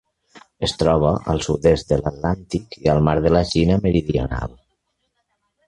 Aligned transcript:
Es 0.67 0.71
troba 0.83 1.11
al 1.33 1.43
sud-est 1.47 1.91
de 1.93 1.99
l'Atlàntic 1.99 2.79
i 2.85 2.91
al 2.95 3.03
Mar 3.09 3.15
de 3.29 3.35
la 3.37 3.45
Xina 3.53 3.79
Meridional. 3.87 4.59